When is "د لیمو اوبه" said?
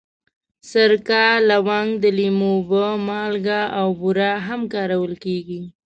2.03-2.85